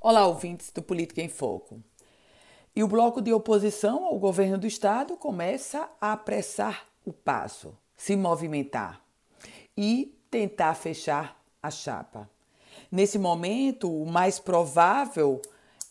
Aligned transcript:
Olá, 0.00 0.24
ouvintes 0.28 0.70
do 0.70 0.80
Política 0.80 1.20
em 1.20 1.28
Foco. 1.28 1.82
E 2.74 2.84
o 2.84 2.88
bloco 2.88 3.20
de 3.20 3.32
oposição 3.32 4.04
ao 4.04 4.16
governo 4.16 4.56
do 4.56 4.64
estado 4.64 5.16
começa 5.16 5.90
a 6.00 6.12
apressar 6.12 6.86
o 7.04 7.12
passo, 7.12 7.76
se 7.96 8.14
movimentar 8.14 9.02
e 9.76 10.16
tentar 10.30 10.74
fechar 10.74 11.42
a 11.60 11.68
chapa. 11.68 12.30
Nesse 12.92 13.18
momento, 13.18 13.92
o 13.92 14.06
mais 14.06 14.38
provável 14.38 15.42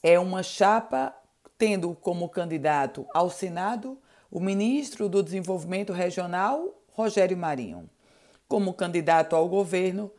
é 0.02 0.18
uma 0.18 0.42
chapa 0.42 1.14
tendo 1.58 1.94
como 1.94 2.30
candidato 2.30 3.06
ao 3.14 3.30
Senado 3.30 3.98
o 4.32 4.40
ministro 4.40 5.10
do 5.10 5.22
Desenvolvimento 5.22 5.92
Regional, 5.92 6.82
Rogério 6.94 7.36
Marinho, 7.36 7.90
como 8.48 8.74
candidato 8.74 9.36
ao 9.36 9.50
governo, 9.50 10.10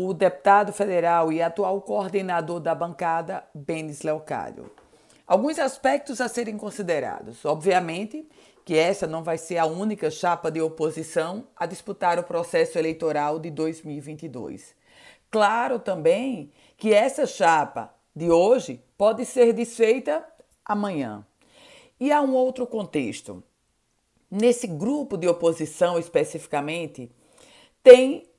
o 0.00 0.14
deputado 0.14 0.72
federal 0.72 1.32
e 1.32 1.42
atual 1.42 1.82
coordenador 1.82 2.60
da 2.60 2.72
bancada, 2.72 3.44
Benis 3.52 4.02
Leocádio. 4.02 4.70
Alguns 5.26 5.58
aspectos 5.58 6.20
a 6.20 6.28
serem 6.28 6.56
considerados. 6.56 7.44
Obviamente 7.44 8.24
que 8.64 8.76
essa 8.76 9.08
não 9.08 9.24
vai 9.24 9.36
ser 9.36 9.58
a 9.58 9.66
única 9.66 10.08
chapa 10.08 10.52
de 10.52 10.60
oposição 10.60 11.48
a 11.56 11.66
disputar 11.66 12.16
o 12.16 12.22
processo 12.22 12.78
eleitoral 12.78 13.40
de 13.40 13.50
2022. 13.50 14.72
Claro 15.32 15.80
também 15.80 16.52
que 16.76 16.94
essa 16.94 17.26
chapa 17.26 17.92
de 18.14 18.30
hoje 18.30 18.80
pode 18.96 19.24
ser 19.24 19.52
desfeita 19.52 20.24
amanhã. 20.64 21.26
E 21.98 22.12
há 22.12 22.22
um 22.22 22.34
outro 22.34 22.68
contexto. 22.68 23.42
Nesse 24.30 24.68
grupo 24.68 25.16
de 25.16 25.26
oposição 25.26 25.98
especificamente, 25.98 27.10
tem 27.82 28.30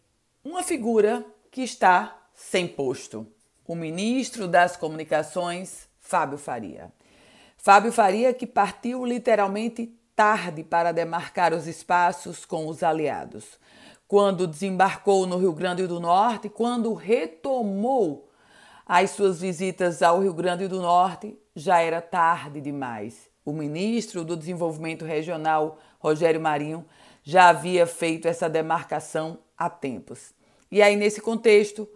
uma 0.41 0.63
figura 0.63 1.25
que 1.51 1.61
está 1.61 2.17
sem 2.33 2.67
posto: 2.67 3.27
o 3.67 3.75
ministro 3.75 4.47
das 4.47 4.75
Comunicações, 4.75 5.87
Fábio 5.99 6.37
Faria. 6.37 6.91
Fábio 7.57 7.91
Faria, 7.91 8.33
que 8.33 8.47
partiu 8.47 9.05
literalmente 9.05 9.93
tarde 10.15 10.63
para 10.63 10.91
demarcar 10.91 11.53
os 11.53 11.67
espaços 11.67 12.45
com 12.45 12.67
os 12.67 12.83
aliados. 12.83 13.59
Quando 14.07 14.47
desembarcou 14.47 15.27
no 15.27 15.37
Rio 15.37 15.53
Grande 15.53 15.85
do 15.85 15.99
Norte, 15.99 16.49
quando 16.49 16.93
retomou 16.93 18.29
as 18.85 19.11
suas 19.11 19.39
visitas 19.39 20.01
ao 20.01 20.21
Rio 20.21 20.33
Grande 20.33 20.67
do 20.67 20.81
Norte, 20.81 21.37
já 21.55 21.79
era 21.79 22.01
tarde 22.01 22.59
demais. 22.59 23.29
O 23.45 23.53
ministro 23.53 24.23
do 24.23 24.35
Desenvolvimento 24.35 25.05
Regional, 25.05 25.77
Rogério 25.99 26.41
Marinho, 26.41 26.85
já 27.23 27.49
havia 27.49 27.85
feito 27.85 28.27
essa 28.27 28.49
demarcação 28.49 29.37
há 29.57 29.69
tempos. 29.69 30.33
E 30.71 30.81
aí, 30.81 30.95
nesse 30.95 31.21
contexto, 31.21 31.89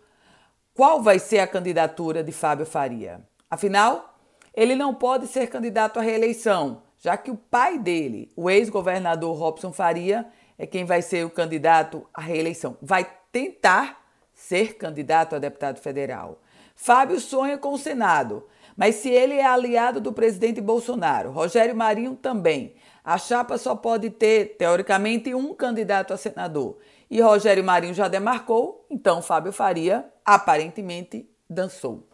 qual 0.74 1.02
vai 1.02 1.20
ser 1.20 1.40
a 1.40 1.48
candidatura 1.48 2.24
de 2.24 2.32
Fábio 2.32 2.66
Faria? 2.66 3.22
Afinal, 3.50 4.18
ele 4.54 4.76
não 4.76 4.94
pode 4.94 5.28
ser 5.28 5.48
candidato 5.48 6.00
à 6.00 6.02
reeleição, 6.02 6.84
já 6.98 7.16
que 7.16 7.30
o 7.30 7.38
pai 7.38 7.78
dele, 7.78 8.32
o 8.36 8.50
ex-governador 8.50 9.38
Robson 9.38 9.72
Faria, 9.72 10.26
é 10.58 10.66
quem 10.66 10.86
vai 10.86 11.02
ser 11.02 11.26
o 11.26 11.30
candidato 11.30 12.08
à 12.14 12.22
reeleição. 12.22 12.78
Vai 12.82 13.08
tentar 13.32 14.03
ser 14.48 14.76
candidato 14.76 15.36
a 15.36 15.40
deputado 15.40 15.80
federal. 15.80 16.42
Fábio 16.76 17.18
sonha 17.20 17.58
com 17.58 17.74
o 17.74 17.78
Senado, 17.78 18.46
mas 18.76 18.96
se 18.96 19.10
ele 19.10 19.36
é 19.36 19.46
aliado 19.46 20.02
do 20.02 20.12
presidente 20.12 20.60
Bolsonaro, 20.60 21.32
Rogério 21.32 21.74
Marinho 21.74 22.16
também, 22.16 22.76
a 23.06 23.18
chapa 23.18 23.58
só 23.58 23.74
pode 23.74 24.10
ter, 24.10 24.58
teoricamente, 24.58 25.34
um 25.34 25.54
candidato 25.54 26.14
a 26.14 26.18
senador. 26.18 26.78
E 27.10 27.22
Rogério 27.22 27.64
Marinho 27.64 27.94
já 27.94 28.10
demarcou, 28.10 28.86
então 28.90 29.22
Fábio 29.22 29.54
Faria 29.54 30.12
aparentemente 30.26 31.30
dançou. 31.50 32.06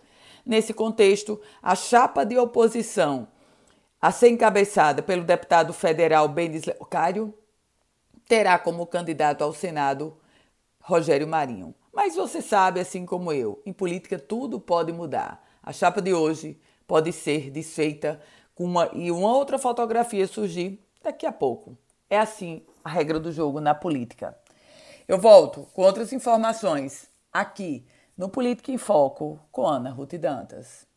Nesse 0.45 0.71
contexto, 0.71 1.41
a 1.64 1.73
chapa 1.73 2.23
de 2.23 2.38
oposição 2.38 3.27
a 3.99 4.11
ser 4.11 4.30
encabeçada 4.30 5.02
pelo 5.02 5.23
deputado 5.23 5.73
federal 5.73 6.27
Benis 6.27 6.66
Leocário 6.66 7.33
terá 8.27 8.59
como 8.59 8.86
candidato 8.86 9.43
ao 9.43 9.52
Senado 9.52 10.15
Rogério 10.80 11.27
Marinho. 11.27 11.73
Mas 11.94 12.16
você 12.16 12.42
sabe, 12.42 12.80
assim 12.80 13.05
como 13.05 13.32
eu, 13.32 13.61
em 13.66 13.73
política 13.73 14.17
tudo 14.17 14.60
pode 14.60 14.92
mudar. 14.92 15.44
A 15.61 15.73
chapa 15.73 16.02
de 16.02 16.14
hoje 16.14 16.60
pode 16.88 17.11
ser 17.11 17.50
desfeita 17.52 18.20
com 18.55 18.64
uma, 18.64 18.89
e 18.94 19.11
uma 19.11 19.36
outra 19.36 19.58
fotografia 19.58 20.28
surgir 20.28 20.83
daqui 21.04 21.26
a 21.26 21.32
pouco. 21.32 21.78
É 22.10 22.17
assim 22.17 22.66
a 22.83 22.89
regra 22.89 23.20
do 23.20 23.32
jogo 23.32 23.60
na 23.60 23.76
política. 23.76 24.38
Eu 25.08 25.17
volto 25.17 25.67
com 25.73 25.82
outras 25.82 26.11
informações 26.14 27.10
aqui 27.32 27.86
no 28.17 28.30
Política 28.30 28.72
em 28.72 28.78
Foco 28.78 29.39
com 29.52 29.66
Ana 29.66 29.89
Ruth 29.92 30.16
Dantas. 30.16 30.89